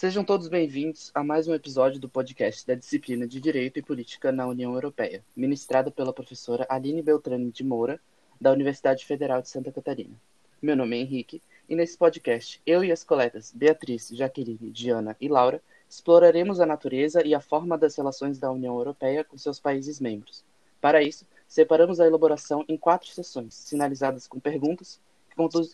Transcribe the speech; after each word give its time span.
Sejam 0.00 0.22
todos 0.22 0.46
bem-vindos 0.46 1.10
a 1.12 1.24
mais 1.24 1.48
um 1.48 1.54
episódio 1.54 1.98
do 1.98 2.08
podcast 2.08 2.64
da 2.64 2.76
disciplina 2.76 3.26
de 3.26 3.40
Direito 3.40 3.80
e 3.80 3.82
Política 3.82 4.30
na 4.30 4.46
União 4.46 4.72
Europeia, 4.72 5.24
ministrada 5.34 5.90
pela 5.90 6.12
professora 6.12 6.64
Aline 6.68 7.02
Beltrame 7.02 7.50
de 7.50 7.64
Moura, 7.64 8.00
da 8.40 8.52
Universidade 8.52 9.04
Federal 9.04 9.42
de 9.42 9.48
Santa 9.48 9.72
Catarina. 9.72 10.14
Meu 10.62 10.76
nome 10.76 10.96
é 10.96 11.00
Henrique 11.00 11.42
e 11.68 11.74
nesse 11.74 11.98
podcast 11.98 12.62
eu 12.64 12.84
e 12.84 12.92
as 12.92 13.02
colegas 13.02 13.52
Beatriz, 13.52 14.10
Jaqueline, 14.10 14.70
Diana 14.70 15.16
e 15.20 15.26
Laura 15.26 15.60
exploraremos 15.90 16.60
a 16.60 16.66
natureza 16.66 17.26
e 17.26 17.34
a 17.34 17.40
forma 17.40 17.76
das 17.76 17.96
relações 17.96 18.38
da 18.38 18.52
União 18.52 18.76
Europeia 18.76 19.24
com 19.24 19.36
seus 19.36 19.58
países 19.58 19.98
membros. 19.98 20.44
Para 20.80 21.02
isso, 21.02 21.26
separamos 21.48 21.98
a 21.98 22.06
elaboração 22.06 22.64
em 22.68 22.76
quatro 22.76 23.08
sessões, 23.08 23.52
sinalizadas 23.52 24.28
com 24.28 24.38
perguntas 24.38 25.00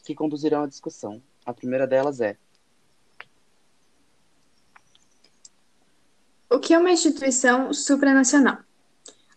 que 0.02 0.14
conduzirão 0.14 0.62
a 0.62 0.66
discussão. 0.66 1.20
A 1.44 1.52
primeira 1.52 1.86
delas 1.86 2.22
é 2.22 2.38
que 6.64 6.72
é 6.72 6.78
uma 6.78 6.90
instituição 6.90 7.74
supranacional? 7.74 8.56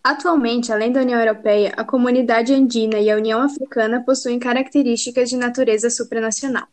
Atualmente, 0.01 0.71
além 0.71 0.93
da 0.93 1.01
União 1.01 1.19
Europeia, 1.19 1.73
a 1.75 1.83
Comunidade 1.83 2.53
Andina 2.53 2.99
e 2.99 3.11
a 3.11 3.17
União 3.17 3.41
Africana 3.41 4.01
possuem 4.01 4.39
características 4.39 5.29
de 5.29 5.35
natureza 5.35 5.89
supranacional. 5.89 6.65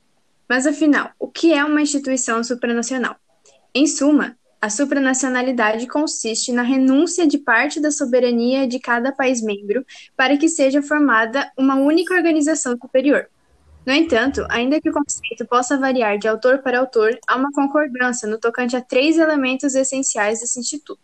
Mas 0.49 0.65
afinal, 0.65 1.11
o 1.19 1.27
que 1.27 1.53
é 1.53 1.65
uma 1.65 1.83
instituição 1.83 2.45
supranacional? 2.45 3.17
Em 3.75 3.85
suma, 3.89 4.39
a 4.63 4.71
supranacionalidade 4.71 5.89
consiste 5.89 6.53
na 6.53 6.63
renúncia 6.63 7.27
de 7.27 7.39
parte 7.39 7.81
da 7.81 7.91
soberania 7.91 8.65
de 8.65 8.79
cada 8.79 9.11
país 9.11 9.43
membro 9.43 9.85
para 10.17 10.37
que 10.37 10.49
seja 10.49 10.81
formada 10.81 11.51
uma 11.59 11.75
única 11.75 12.15
organização 12.15 12.79
superior. 12.81 13.27
No 13.87 13.93
entanto, 13.93 14.47
ainda 14.49 14.81
que 14.81 14.89
o 14.89 14.93
conceito 14.93 15.47
possa 15.47 15.77
variar 15.77 16.19
de 16.19 16.27
autor 16.27 16.59
para 16.59 16.79
autor, 16.79 17.19
há 17.27 17.37
uma 17.37 17.53
concordância 17.53 18.27
no 18.27 18.39
tocante 18.39 18.75
a 18.77 18.81
três 18.81 19.19
elementos 19.19 19.75
essenciais 19.75 20.41
desse 20.41 20.59
instituto. 20.59 20.99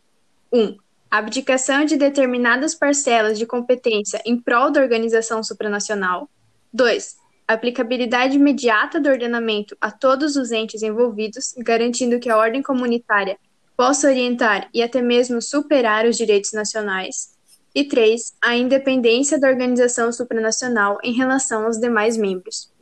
1. 0.50 0.59
Um, 0.59 0.77
abdicação 1.11 1.84
de 1.84 1.97
determinadas 1.97 2.75
parcelas 2.75 3.39
de 3.39 3.45
competência 3.45 4.22
em 4.25 4.39
prol 4.39 4.70
da 4.70 4.81
organização 4.81 5.42
supranacional. 5.42 6.28
2. 6.72 7.17
A 7.47 7.53
aplicabilidade 7.53 8.37
imediata 8.37 8.98
do 8.98 9.11
ordenamento 9.11 9.77
a 9.81 9.91
todos 9.91 10.37
os 10.37 10.50
entes 10.50 10.83
envolvidos, 10.83 11.53
garantindo 11.59 12.19
que 12.19 12.31
a 12.31 12.37
ordem 12.39 12.62
comunitária 12.62 13.37
possa 13.77 14.09
orientar 14.09 14.69
e 14.72 14.83
até 14.83 15.03
mesmo 15.03 15.42
superar 15.42 16.06
os 16.06 16.17
direitos 16.17 16.53
nacionais. 16.53 17.40
E 17.75 17.85
três, 17.85 18.35
a 18.41 18.57
independência 18.57 19.39
da 19.39 19.49
organização 19.49 20.13
supranacional 20.13 20.99
em 21.05 21.13
relação 21.13 21.67
aos 21.67 21.79
demais 21.79 22.17
membros. 22.17 22.73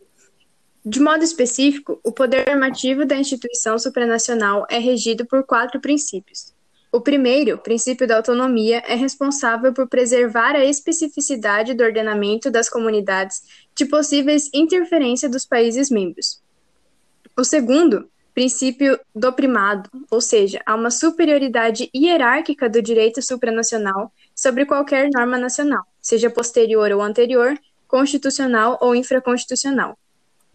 De 0.84 1.00
modo 1.00 1.22
específico, 1.22 2.00
o 2.02 2.10
poder 2.10 2.46
normativo 2.46 3.04
da 3.04 3.16
instituição 3.16 3.78
supranacional 3.78 4.66
é 4.70 4.78
regido 4.78 5.26
por 5.26 5.44
quatro 5.44 5.80
princípios. 5.80 6.54
O 6.90 7.02
primeiro, 7.02 7.56
o 7.56 7.58
princípio 7.58 8.06
da 8.06 8.16
autonomia, 8.16 8.82
é 8.86 8.94
responsável 8.94 9.74
por 9.74 9.86
preservar 9.86 10.56
a 10.56 10.64
especificidade 10.64 11.74
do 11.74 11.84
ordenamento 11.84 12.50
das 12.50 12.70
comunidades 12.70 13.42
de 13.74 13.84
possíveis 13.84 14.48
interferência 14.54 15.28
dos 15.28 15.44
países 15.44 15.90
membros. 15.90 16.40
O 17.36 17.44
segundo, 17.44 18.08
princípio 18.32 18.98
do 19.14 19.30
primado, 19.32 19.90
ou 20.10 20.22
seja, 20.22 20.62
há 20.64 20.74
uma 20.74 20.90
superioridade 20.90 21.90
hierárquica 21.94 22.70
do 22.70 22.80
direito 22.80 23.20
supranacional 23.20 24.10
sobre 24.38 24.64
qualquer 24.64 25.10
norma 25.12 25.36
nacional, 25.36 25.82
seja 26.00 26.30
posterior 26.30 26.92
ou 26.92 27.02
anterior, 27.02 27.58
constitucional 27.88 28.78
ou 28.80 28.94
infraconstitucional. 28.94 29.98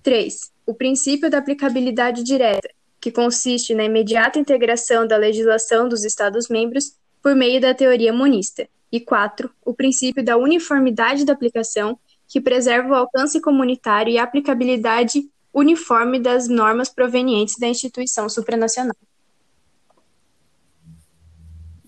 3. 0.02 0.53
O 0.66 0.73
princípio 0.73 1.30
da 1.30 1.40
aplicabilidade 1.40 2.23
direta, 2.23 2.70
que 3.02 3.12
consiste 3.12 3.75
na 3.75 3.84
imediata 3.84 4.40
integração 4.40 5.06
da 5.06 5.17
legislação 5.17 5.90
dos 5.90 6.06
Estados-membros 6.06 6.95
por 7.22 7.36
meio 7.36 7.59
da 7.59 7.73
teoria 7.73 8.14
monista. 8.14 8.66
E 8.90 9.02
4. 9.02 9.52
O 9.66 9.74
princípio 9.74 10.24
da 10.24 10.38
uniformidade 10.38 11.25
da 11.25 11.34
aplicação, 11.34 12.00
que 12.25 12.40
preserva 12.40 12.88
o 12.88 12.96
alcance 12.96 13.41
comunitário 13.41 14.13
e 14.13 14.18
a 14.18 14.24
aplicabilidade 14.24 15.30
uniforme 15.53 16.22
das 16.22 16.47
normas 16.47 16.88
provenientes 16.88 17.59
da 17.59 17.68
instituição 17.68 18.30
supranacional. 18.30 18.96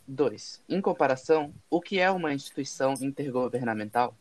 2. 0.08 0.62
Em 0.70 0.82
comparação, 0.82 1.54
o 1.70 1.82
que 1.82 2.00
é 2.00 2.10
uma 2.12 2.34
instituição 2.34 2.94
intergovernamental? 3.02 4.16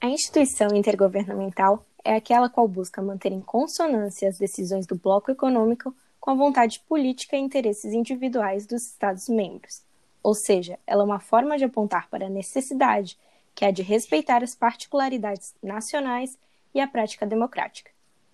A 0.00 0.06
instituição 0.06 0.74
intergovernamental 0.74 1.86
é 2.04 2.16
aquela 2.16 2.48
qual 2.48 2.66
busca 2.66 3.00
manter 3.00 3.32
em 3.32 3.40
consonância 3.40 4.28
as 4.28 4.38
decisões 4.38 4.86
do 4.86 4.96
bloco 4.96 5.30
econômico 5.30 5.94
com 6.18 6.30
a 6.30 6.34
vontade 6.34 6.80
política 6.88 7.36
e 7.36 7.40
interesses 7.40 7.92
individuais 7.92 8.66
dos 8.66 8.82
Estados-membros. 8.86 9.82
Ou 10.22 10.34
seja, 10.34 10.78
ela 10.86 11.02
é 11.02 11.04
uma 11.04 11.20
forma 11.20 11.58
de 11.58 11.64
apontar 11.64 12.08
para 12.08 12.26
a 12.26 12.30
necessidade 12.30 13.18
que 13.54 13.64
é 13.64 13.72
de 13.72 13.82
respeitar 13.82 14.42
as 14.42 14.54
particularidades 14.54 15.54
nacionais 15.62 16.38
e 16.74 16.80
a 16.80 16.88
prática 16.88 17.26
democrática. 17.26 17.90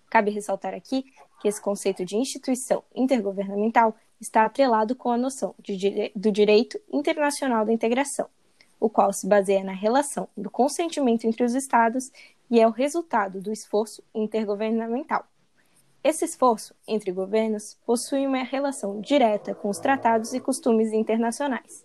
Cabe 0.08 0.30
ressaltar 0.30 0.74
aqui 0.74 1.04
que 1.40 1.48
esse 1.48 1.60
conceito 1.60 2.04
de 2.04 2.16
instituição 2.16 2.82
intergovernamental 2.94 3.94
está 4.20 4.44
atrelado 4.44 4.94
com 4.94 5.10
a 5.10 5.16
noção 5.16 5.54
de, 5.58 6.12
do 6.14 6.32
direito 6.32 6.78
internacional 6.92 7.64
da 7.64 7.72
integração, 7.72 8.28
o 8.80 8.88
qual 8.88 9.12
se 9.12 9.26
baseia 9.26 9.62
na 9.62 9.72
relação 9.72 10.28
do 10.36 10.50
consentimento 10.50 11.24
entre 11.24 11.44
os 11.44 11.54
Estados 11.54 12.10
e 12.50 12.60
é 12.60 12.66
o 12.66 12.70
resultado 12.70 13.40
do 13.40 13.52
esforço 13.52 14.02
intergovernamental. 14.14 15.26
Esse 16.02 16.24
esforço 16.24 16.74
entre 16.86 17.12
governos 17.12 17.76
possui 17.84 18.26
uma 18.26 18.42
relação 18.42 19.00
direta 19.00 19.54
com 19.54 19.68
os 19.68 19.78
tratados 19.78 20.32
e 20.32 20.40
costumes 20.40 20.92
internacionais, 20.92 21.84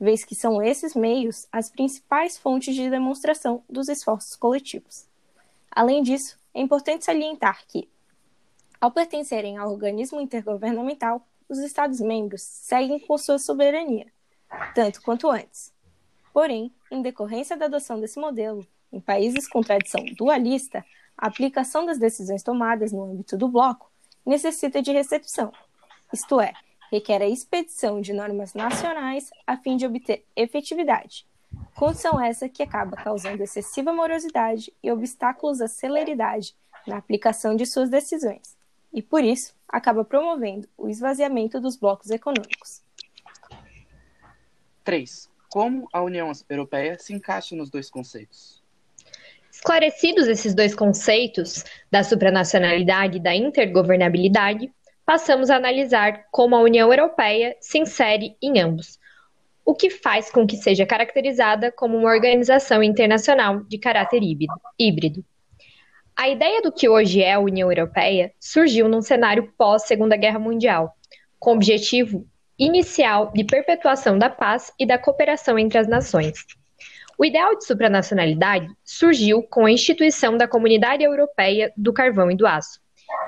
vez 0.00 0.24
que 0.24 0.34
são 0.34 0.62
esses 0.62 0.94
meios 0.94 1.46
as 1.50 1.68
principais 1.70 2.38
fontes 2.38 2.74
de 2.74 2.88
demonstração 2.88 3.62
dos 3.68 3.88
esforços 3.88 4.36
coletivos. 4.36 5.06
Além 5.70 6.02
disso, 6.02 6.38
é 6.54 6.60
importante 6.60 7.04
salientar 7.04 7.66
que, 7.66 7.88
ao 8.80 8.92
pertencerem 8.92 9.58
ao 9.58 9.70
organismo 9.70 10.20
intergovernamental, 10.20 11.26
os 11.48 11.58
Estados-membros 11.58 12.42
seguem 12.42 12.98
com 12.98 13.16
sua 13.16 13.38
soberania, 13.38 14.06
tanto 14.74 15.02
quanto 15.02 15.30
antes. 15.30 15.72
Porém, 16.32 16.72
em 16.90 17.02
decorrência 17.02 17.56
da 17.56 17.66
adoção 17.66 18.00
desse 18.00 18.18
modelo, 18.18 18.66
em 18.92 19.00
países 19.00 19.48
com 19.48 19.60
tradição 19.60 20.04
dualista, 20.16 20.84
a 21.16 21.26
aplicação 21.26 21.84
das 21.84 21.98
decisões 21.98 22.42
tomadas 22.42 22.92
no 22.92 23.02
âmbito 23.02 23.36
do 23.36 23.48
bloco 23.48 23.90
necessita 24.24 24.80
de 24.82 24.92
recepção, 24.92 25.52
isto 26.12 26.40
é, 26.40 26.52
requer 26.90 27.22
a 27.22 27.28
expedição 27.28 28.00
de 28.00 28.12
normas 28.12 28.54
nacionais 28.54 29.30
a 29.46 29.56
fim 29.56 29.76
de 29.76 29.86
obter 29.86 30.24
efetividade. 30.34 31.26
Condição 31.74 32.20
essa 32.20 32.48
que 32.48 32.62
acaba 32.62 32.96
causando 32.96 33.42
excessiva 33.42 33.92
morosidade 33.92 34.72
e 34.82 34.90
obstáculos 34.90 35.60
à 35.60 35.68
celeridade 35.68 36.54
na 36.86 36.96
aplicação 36.96 37.54
de 37.54 37.66
suas 37.66 37.88
decisões, 37.88 38.56
e 38.98 39.02
por 39.02 39.22
isso 39.22 39.54
acaba 39.68 40.04
promovendo 40.04 40.68
o 40.76 40.88
esvaziamento 40.88 41.60
dos 41.60 41.76
blocos 41.76 42.10
econômicos. 42.10 42.82
3. 44.82 45.30
Como 45.48 45.88
a 45.92 46.02
União 46.02 46.32
Europeia 46.50 46.98
se 46.98 47.14
encaixa 47.14 47.54
nos 47.54 47.70
dois 47.70 47.88
conceitos? 47.88 48.60
Esclarecidos 49.52 50.26
esses 50.26 50.52
dois 50.52 50.74
conceitos, 50.74 51.64
da 51.88 52.02
supranacionalidade 52.02 53.18
e 53.18 53.20
da 53.20 53.32
intergovernabilidade, 53.36 54.68
passamos 55.06 55.48
a 55.48 55.56
analisar 55.56 56.24
como 56.32 56.56
a 56.56 56.60
União 56.60 56.92
Europeia 56.92 57.56
se 57.60 57.78
insere 57.78 58.36
em 58.42 58.58
ambos, 58.60 58.98
o 59.64 59.76
que 59.76 59.90
faz 59.90 60.28
com 60.28 60.44
que 60.44 60.56
seja 60.56 60.84
caracterizada 60.84 61.70
como 61.70 61.96
uma 61.96 62.10
organização 62.10 62.82
internacional 62.82 63.62
de 63.62 63.78
caráter 63.78 64.22
híbrido. 64.76 65.24
A 66.20 66.28
ideia 66.28 66.60
do 66.60 66.72
que 66.72 66.88
hoje 66.88 67.22
é 67.22 67.34
a 67.34 67.38
União 67.38 67.70
Europeia 67.70 68.32
surgiu 68.40 68.88
num 68.88 69.00
cenário 69.00 69.52
pós-Segunda 69.56 70.16
Guerra 70.16 70.40
Mundial, 70.40 70.92
com 71.38 71.52
o 71.52 71.54
objetivo 71.54 72.26
inicial 72.58 73.30
de 73.32 73.44
perpetuação 73.44 74.18
da 74.18 74.28
paz 74.28 74.72
e 74.76 74.84
da 74.84 74.98
cooperação 74.98 75.56
entre 75.56 75.78
as 75.78 75.86
nações. 75.86 76.44
O 77.16 77.24
ideal 77.24 77.56
de 77.56 77.64
supranacionalidade 77.64 78.68
surgiu 78.84 79.44
com 79.44 79.64
a 79.64 79.70
instituição 79.70 80.36
da 80.36 80.48
Comunidade 80.48 81.04
Europeia 81.04 81.72
do 81.76 81.92
Carvão 81.92 82.28
e 82.32 82.36
do 82.36 82.48
Aço, 82.48 82.80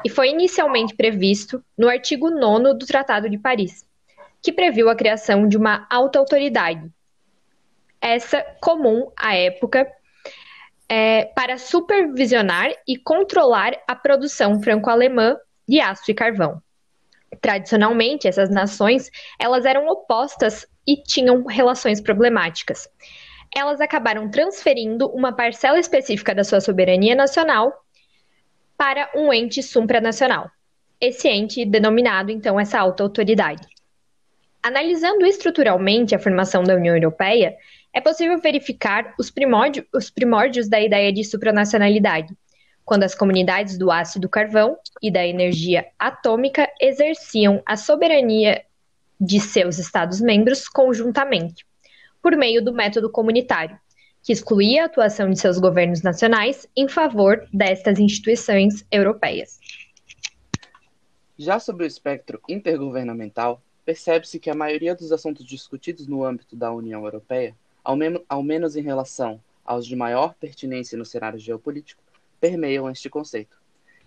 e 0.05 0.11
foi 0.11 0.31
inicialmente 0.31 0.97
previsto 0.97 1.65
no 1.79 1.89
artigo 1.89 2.29
9 2.29 2.75
do 2.75 2.87
Tratado 2.87 3.31
de 3.31 3.39
Paris, 3.39 3.87
que 4.43 4.53
previu 4.53 4.89
a 4.89 4.97
criação 4.97 5.47
de 5.47 5.57
uma 5.57 5.87
alta 5.89 6.19
autoridade, 6.19 6.91
essa 8.01 8.45
comum 8.61 9.13
à 9.17 9.37
época 9.37 9.87
é, 10.91 11.27
para 11.37 11.57
supervisionar 11.57 12.73
e 12.87 12.97
controlar 12.97 13.81
a 13.87 13.95
produção 13.95 14.61
franco-alemã 14.61 15.37
de 15.69 15.81
aço 15.81 16.11
e 16.11 16.15
carvão. 16.15 16.61
Tradicionalmente, 17.41 18.27
essas 18.27 18.51
nações 18.51 19.09
elas 19.39 19.65
eram 19.65 19.87
opostas 19.87 20.67
e 20.85 21.01
tinham 21.01 21.45
relações 21.45 22.01
problemáticas. 22.01 22.89
Elas 23.55 23.81
acabaram 23.81 24.29
transferindo 24.29 25.09
uma 25.11 25.33
parcela 25.33 25.79
específica 25.79 26.35
da 26.35 26.43
sua 26.43 26.61
soberania 26.61 27.15
nacional 27.15 27.73
para 28.77 29.09
um 29.15 29.33
ente 29.33 29.63
supranacional. 29.63 30.51
esse 31.01 31.29
ente 31.29 31.65
denominado, 31.65 32.31
então, 32.31 32.61
essa 32.61 32.79
alta 32.79 33.03
autoridade. 33.03 33.67
Analisando 34.63 35.25
estruturalmente 35.25 36.15
a 36.15 36.19
formação 36.19 36.63
da 36.63 36.75
União 36.75 36.95
Europeia, 36.95 37.57
é 37.93 38.01
possível 38.01 38.39
verificar 38.39 39.15
os, 39.19 39.31
primórdio, 39.31 39.87
os 39.93 40.11
primórdios 40.11 40.69
da 40.69 40.81
ideia 40.81 41.13
de 41.13 41.25
supranacionalidade, 41.25 42.37
quando 42.85 43.05
as 43.05 43.15
comunidades 43.15 43.77
do 43.77 43.91
ácido 43.91 44.29
carvão 44.29 44.77
e 45.03 45.11
da 45.11 45.27
energia 45.27 45.87
atômica 45.99 46.69
exerciam 46.81 47.63
a 47.67 47.77
soberania 47.77 48.65
de 49.21 49.39
seus 49.39 49.79
Estados-membros 49.79 50.69
conjuntamente, 50.69 51.67
por 52.23 52.37
meio 52.37 52.65
do 52.65 52.73
método 52.73 53.11
comunitário, 53.11 53.79
que 54.23 54.33
excluía 54.33 54.83
a 54.83 54.87
atuação 54.87 55.31
de 55.31 55.39
seus 55.39 55.59
governos 55.59 56.03
nacionais 56.03 56.69
em 56.77 56.89
favor 56.89 57.47
destas 57.53 57.99
instituições 57.99 58.85
europeias. 58.91 59.59
Já 61.39 61.59
sobre 61.59 61.85
o 61.85 61.87
espectro 61.87 62.41
intergovernamental, 62.49 63.63
percebe-se 63.85 64.39
que 64.39 64.51
a 64.51 64.55
maioria 64.55 64.95
dos 64.95 65.11
assuntos 65.11 65.45
discutidos 65.45 66.07
no 66.07 66.25
âmbito 66.25 66.55
da 66.55 66.71
União 66.71 67.05
Europeia, 67.05 67.57
ao, 67.85 67.97
ao 68.29 68.43
menos 68.43 68.77
em 68.77 68.83
relação 68.83 69.41
aos 69.65 69.87
de 69.87 69.95
maior 69.95 70.35
pertinência 70.35 70.99
no 70.99 71.05
cenário 71.05 71.39
geopolítico, 71.39 72.03
permeiam 72.41 72.91
este 72.91 73.09
conceito. 73.09 73.61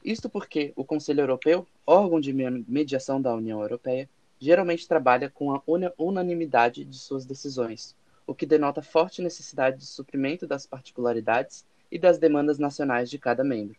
Isto 0.04 0.30
porque 0.30 0.74
o 0.76 0.84
Conselho 0.84 1.22
Europeu, 1.22 1.66
órgão 1.86 2.20
de 2.20 2.34
mediação 2.34 3.22
da 3.22 3.34
União 3.34 3.62
Europeia, 3.62 4.10
geralmente 4.40 4.88
trabalha 4.88 5.30
com 5.30 5.56
a 5.56 5.64
unanimidade 5.98 6.84
de 6.84 6.98
suas 6.98 7.26
decisões, 7.26 7.96
o 8.28 8.36
que 8.36 8.46
denota 8.46 8.82
forte 8.82 9.22
necessidade 9.22 9.78
de 9.78 9.86
suprimento 9.86 10.46
das 10.46 10.66
particularidades 10.66 11.66
e 11.90 11.98
das 11.98 12.18
demandas 12.18 12.60
nacionais 12.60 13.10
de 13.10 13.18
cada 13.18 13.44
membro. 13.44 13.78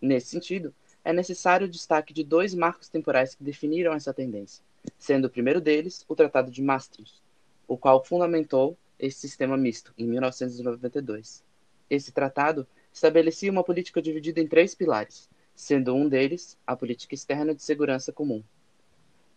Nesse 0.00 0.28
sentido, 0.28 0.72
é 1.04 1.12
necessário 1.12 1.66
o 1.66 1.70
destaque 1.70 2.14
de 2.14 2.22
dois 2.22 2.54
marcos 2.54 2.88
temporais 2.88 3.34
que 3.34 3.42
definiram 3.42 3.92
essa 3.92 4.14
tendência, 4.14 4.62
sendo 4.96 5.26
o 5.26 5.30
primeiro 5.30 5.60
deles 5.60 6.04
o 6.08 6.14
Tratado 6.14 6.50
de 6.50 6.62
Maastricht, 6.62 7.20
o 7.66 7.76
qual 7.76 8.04
fundamentou 8.04 8.76
esse 8.98 9.20
sistema 9.20 9.56
misto 9.56 9.92
em 9.96 10.06
1992. 10.06 11.44
Esse 11.88 12.12
tratado 12.12 12.66
estabelecia 12.92 13.50
uma 13.50 13.64
política 13.64 14.00
dividida 14.00 14.40
em 14.40 14.46
três 14.46 14.74
pilares, 14.74 15.28
sendo 15.54 15.94
um 15.94 16.08
deles 16.08 16.58
a 16.66 16.76
política 16.76 17.14
externa 17.14 17.54
de 17.54 17.62
segurança 17.62 18.12
comum, 18.12 18.42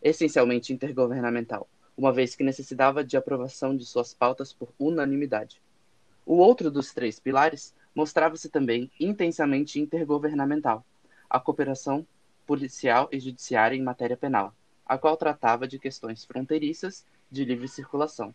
essencialmente 0.01 0.73
intergovernamental, 0.73 1.67
uma 1.97 2.13
vez 2.13 2.35
que 2.35 2.43
necessitava 2.43 3.03
de 3.03 3.17
aprovação 3.17 3.75
de 3.75 3.85
suas 3.85 4.13
pautas 4.13 4.53
por 4.53 4.69
unanimidade. 4.79 5.61
O 6.25 6.37
outro 6.37 6.69
dos 6.69 6.93
três 6.93 7.19
pilares 7.19 7.73
mostrava-se 7.95 8.49
também 8.49 8.91
intensamente 8.99 9.79
intergovernamental, 9.79 10.85
a 11.29 11.39
cooperação 11.39 12.05
policial 12.45 13.09
e 13.11 13.19
judiciária 13.19 13.75
em 13.75 13.81
matéria 13.81 14.15
penal, 14.15 14.53
a 14.85 14.97
qual 14.97 15.17
tratava 15.17 15.67
de 15.67 15.79
questões 15.79 16.23
fronteiriças 16.23 17.05
de 17.29 17.43
livre 17.43 17.67
circulação. 17.67 18.33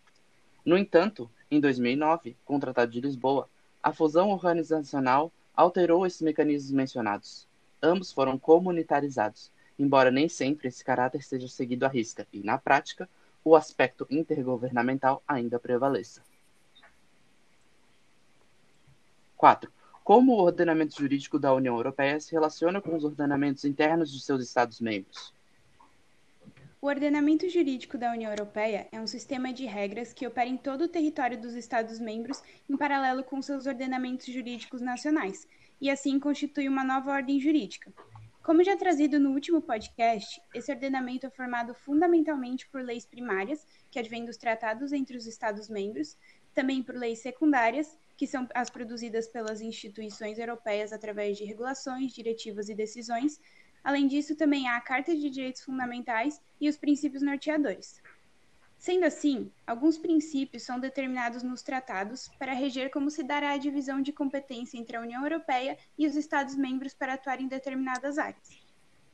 No 0.65 0.79
entanto, 0.79 1.31
em 1.51 1.61
2009, 1.61 2.37
com 2.45 2.57
o 2.57 2.61
Tratado 2.61 2.91
de 2.93 3.01
Lisboa, 3.01 3.49
a 3.83 3.93
fusão 3.93 4.31
organizacional 4.31 5.33
alterou 5.55 6.07
esses 6.07 6.23
mecanismos 6.23 6.71
mencionados. 6.71 7.49
Ambos 7.83 8.13
foram 8.13 8.39
comunitarizados, 8.39 9.51
embora 9.79 10.11
nem 10.11 10.29
sempre 10.29 10.69
esse 10.69 10.85
caráter 10.85 11.23
seja 11.23 11.49
seguido 11.49 11.85
à 11.85 11.89
risca, 11.89 12.27
e, 12.33 12.41
na 12.41 12.59
prática, 12.59 13.09
o 13.45 13.57
aspecto 13.57 14.07
intergovernamental 14.09 15.23
ainda 15.27 15.59
prevaleça. 15.59 16.23
4. 19.37 19.73
Como 20.05 20.33
o 20.33 20.41
ordenamento 20.41 20.97
jurídico 20.97 21.39
da 21.39 21.53
União 21.53 21.75
Europeia 21.75 22.21
se 22.21 22.31
relaciona 22.31 22.81
com 22.81 22.95
os 22.95 23.03
ordenamentos 23.03 23.65
internos 23.65 24.13
de 24.13 24.21
seus 24.21 24.43
Estados-membros? 24.43 25.35
O 26.85 26.89
ordenamento 26.89 27.49
jurídico 27.49 27.97
da 27.97 28.11
União 28.11 28.33
Europeia 28.33 28.89
é 28.91 29.01
um 29.01 29.07
sistema 29.07 29.53
de 29.53 29.65
regras 29.65 30.13
que 30.13 30.27
opera 30.27 30.49
em 30.49 30.57
todo 30.57 30.83
o 30.83 30.89
território 30.89 31.41
dos 31.41 31.55
Estados-membros 31.55 32.43
em 32.69 32.77
paralelo 32.77 33.23
com 33.23 33.41
seus 33.41 33.67
ordenamentos 33.67 34.27
jurídicos 34.27 34.81
nacionais, 34.81 35.47
e 35.81 35.89
assim 35.89 36.19
constitui 36.19 36.69
uma 36.69 36.83
nova 36.83 37.13
ordem 37.13 37.39
jurídica. 37.39 37.93
Como 38.43 38.65
já 38.65 38.77
trazido 38.77 39.21
no 39.21 39.31
último 39.31 39.63
podcast, 39.63 40.43
esse 40.53 40.73
ordenamento 40.73 41.25
é 41.25 41.31
formado 41.31 41.73
fundamentalmente 41.73 42.69
por 42.69 42.83
leis 42.83 43.07
primárias, 43.07 43.65
que 43.89 44.01
advêm 44.01 44.25
dos 44.25 44.37
tratados 44.37 44.93
entre 44.93 45.17
os 45.17 45.25
Estados-membros, 45.25 46.19
também 46.53 46.83
por 46.83 46.97
leis 46.97 47.21
secundárias, 47.21 47.97
que 48.17 48.27
são 48.27 48.49
as 48.53 48.71
produzidas 48.71 49.29
pelas 49.29 49.61
instituições 49.61 50.37
europeias 50.37 50.93
através 50.93 51.39
de 51.39 51.45
regulações, 51.45 52.13
diretivas 52.13 52.69
e 52.69 52.75
decisões. 52.75 53.41
Além 53.83 54.07
disso, 54.07 54.37
também 54.37 54.69
há 54.69 54.77
a 54.77 54.81
Carta 54.81 55.15
de 55.15 55.29
Direitos 55.29 55.63
Fundamentais 55.63 56.41
e 56.61 56.69
os 56.69 56.77
princípios 56.77 57.23
norteadores. 57.23 58.01
Sendo 58.79 59.05
assim, 59.05 59.51
alguns 59.65 59.97
princípios 59.97 60.65
são 60.65 60.81
determinados 60.81 61.43
nos 61.43 61.63
tratados 61.63 62.29
para 62.39 62.53
reger 62.53 62.91
como 62.91 63.11
se 63.11 63.23
dará 63.23 63.53
a 63.53 63.57
divisão 63.57 64.03
de 64.03 64.13
competência 64.13 64.77
entre 64.77 64.97
a 64.97 65.01
União 65.01 65.23
Europeia 65.23 65.79
e 65.97 66.07
os 66.07 66.17
Estados-membros 66.17 66.93
para 66.93 67.15
atuar 67.15 67.41
em 67.41 67.47
determinadas 67.47 68.19
áreas. 68.19 68.61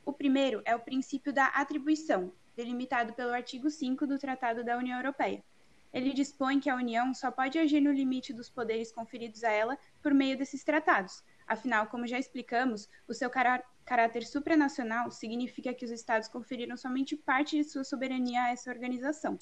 O 0.07 0.13
primeiro 0.13 0.63
é 0.65 0.75
o 0.75 0.81
princípio 0.81 1.35
da 1.35 1.49
atribuição, 1.49 2.33
delimitado 2.57 3.13
pelo 3.13 3.33
artigo 3.33 3.69
5 3.69 4.07
do 4.07 4.19
Tratado 4.19 4.65
da 4.65 4.79
União 4.79 4.99
Europeia. 4.99 5.45
Ele 5.93 6.15
dispõe 6.15 6.61
que 6.61 6.71
a 6.71 6.77
União 6.77 7.13
só 7.13 7.31
pode 7.31 7.59
agir 7.59 7.83
no 7.83 7.93
limite 7.93 8.33
dos 8.33 8.49
poderes 8.49 8.91
conferidos 8.91 9.45
a 9.45 9.51
ela 9.51 9.79
por 10.03 10.15
meio 10.15 10.37
desses 10.37 10.65
tratados. 10.65 11.23
Afinal, 11.49 11.87
como 11.87 12.07
já 12.07 12.19
explicamos, 12.19 12.91
o 13.09 13.15
seu 13.15 13.31
caráter 13.31 14.27
supranacional 14.27 15.11
significa 15.11 15.73
que 15.73 15.85
os 15.87 15.91
Estados 15.91 16.29
conferiram 16.29 16.77
somente 16.77 17.17
parte 17.17 17.57
de 17.57 17.65
sua 17.65 17.85
soberania 17.85 18.45
a 18.45 18.51
essa 18.51 18.71
organização. 18.71 19.39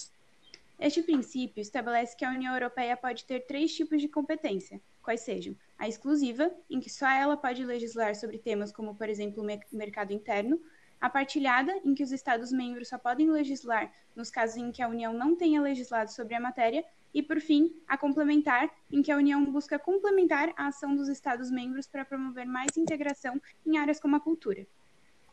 Este 0.79 1.03
princípio 1.03 1.61
estabelece 1.61 2.17
que 2.17 2.25
a 2.25 2.31
União 2.31 2.55
Europeia 2.55 2.97
pode 2.97 3.25
ter 3.25 3.41
três 3.47 3.75
tipos 3.75 4.00
de 4.00 4.08
competência, 4.08 4.81
quais 5.03 5.23
sejam 5.23 5.56
a 5.76 5.88
exclusiva, 5.88 6.49
em 6.70 6.79
que 6.79 6.88
só 6.88 7.08
ela 7.08 7.37
pode 7.37 7.64
legislar 7.64 8.14
sobre 8.14 8.38
temas 8.38 8.70
como, 8.70 8.94
por 8.94 9.08
exemplo, 9.08 9.43
o 9.43 9.76
mercado 9.76 10.12
interno, 10.12 10.61
a 11.00 11.10
partilhada, 11.10 11.72
em 11.84 11.94
que 11.94 12.02
os 12.02 12.12
Estados-membros 12.12 12.88
só 12.88 12.98
podem 12.98 13.31
legislar 13.31 13.93
nos 14.14 14.31
casos 14.31 14.56
em 14.56 14.72
que 14.72 14.82
a 14.82 14.88
União 14.88 15.12
não 15.12 15.37
tenha 15.37 15.60
legislado 15.60 16.10
sobre 16.10 16.34
a 16.34 16.40
matéria, 16.40 16.84
e, 17.16 17.22
por 17.22 17.40
fim, 17.40 17.75
a 17.88 17.96
complementar, 17.96 18.70
em 18.93 19.00
que 19.00 19.10
a 19.10 19.16
União 19.16 19.43
busca 19.46 19.78
complementar 19.78 20.52
a 20.54 20.66
ação 20.66 20.94
dos 20.94 21.08
Estados-membros 21.08 21.87
para 21.87 22.04
promover 22.04 22.44
mais 22.44 22.76
integração 22.76 23.40
em 23.64 23.78
áreas 23.78 23.98
como 23.98 24.16
a 24.16 24.20
cultura. 24.20 24.66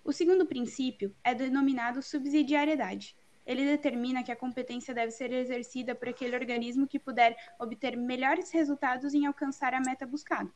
O 0.01 0.13
segundo 0.13 0.45
princípio 0.45 1.13
é 1.23 1.35
denominado 1.35 2.01
subsidiariedade. 2.01 3.15
Ele 3.45 3.65
determina 3.65 4.23
que 4.23 4.31
a 4.31 4.35
competência 4.35 4.93
deve 4.93 5.11
ser 5.11 5.33
exercida 5.33 5.93
por 5.93 6.07
aquele 6.07 6.35
organismo 6.35 6.87
que 6.87 6.97
puder 6.97 7.35
obter 7.59 7.97
melhores 7.97 8.49
resultados 8.51 9.13
em 9.13 9.25
alcançar 9.25 9.73
a 9.73 9.81
meta 9.81 10.05
buscada. 10.05 10.49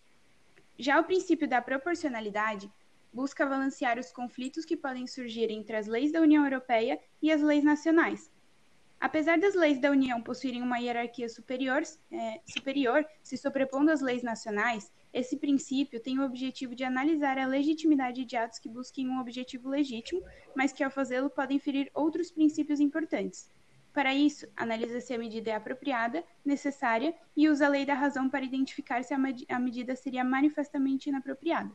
Já 0.79 0.99
o 0.99 1.03
princípio 1.03 1.47
da 1.47 1.61
proporcionalidade 1.61 2.71
busca 3.11 3.45
balancear 3.45 3.99
os 3.99 4.11
conflitos 4.11 4.65
que 4.65 4.77
podem 4.77 5.07
surgir 5.07 5.49
entre 5.51 5.75
as 5.75 5.87
leis 5.87 6.11
da 6.11 6.21
União 6.21 6.43
Europeia 6.43 6.99
e 7.21 7.31
as 7.31 7.41
leis 7.41 7.63
nacionais. 7.63 8.31
Apesar 8.99 9.37
das 9.37 9.53
leis 9.53 9.79
da 9.79 9.91
União 9.91 10.21
possuírem 10.21 10.61
uma 10.61 10.79
hierarquia 10.79 11.29
superior, 11.29 11.83
é, 12.11 12.41
superior 12.45 13.05
se 13.21 13.37
sobrepondo 13.37 13.91
às 13.91 14.01
leis 14.01 14.23
nacionais, 14.23 14.91
esse 15.13 15.37
princípio 15.37 15.99
tem 15.99 16.19
o 16.19 16.25
objetivo 16.25 16.75
de 16.75 16.83
analisar 16.83 17.37
a 17.37 17.45
legitimidade 17.45 18.25
de 18.25 18.35
atos 18.35 18.59
que 18.59 18.69
busquem 18.69 19.07
um 19.07 19.19
objetivo 19.19 19.69
legítimo, 19.69 20.23
mas 20.55 20.73
que 20.73 20.83
ao 20.83 20.89
fazê-lo 20.89 21.29
podem 21.29 21.59
ferir 21.59 21.91
outros 21.93 22.31
princípios 22.31 22.79
importantes. 22.79 23.49
Para 23.93 24.13
isso, 24.13 24.47
analisa 24.55 24.99
se 24.99 25.13
a 25.13 25.17
medida 25.17 25.51
é 25.51 25.55
apropriada, 25.55 26.23
necessária 26.45 27.15
e 27.35 27.49
usa 27.49 27.65
a 27.65 27.69
lei 27.69 27.85
da 27.85 27.95
razão 27.95 28.29
para 28.29 28.45
identificar 28.45 29.03
se 29.03 29.13
a 29.13 29.59
medida 29.59 29.95
seria 29.95 30.23
manifestamente 30.23 31.09
inapropriada. 31.09 31.71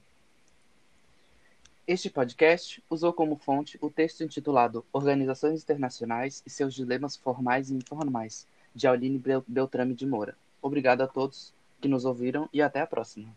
Este 1.84 2.08
podcast 2.08 2.80
usou 2.88 3.12
como 3.12 3.36
fonte 3.36 3.76
o 3.80 3.90
texto 3.90 4.22
intitulado 4.22 4.86
Organizações 4.92 5.64
Internacionais 5.64 6.40
e 6.46 6.50
seus 6.50 6.74
Dilemas 6.74 7.16
Formais 7.16 7.70
e 7.70 7.74
Informais, 7.74 8.46
de 8.72 8.86
Auline 8.86 9.20
Beltrame 9.48 9.92
de 9.92 10.06
Moura. 10.06 10.36
Obrigado 10.62 11.02
a 11.02 11.08
todos 11.08 11.52
que 11.80 11.88
nos 11.88 12.04
ouviram 12.04 12.48
e 12.52 12.62
até 12.62 12.80
a 12.80 12.86
próxima. 12.86 13.36